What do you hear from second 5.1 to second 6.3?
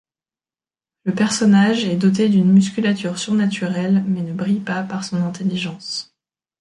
intelligence.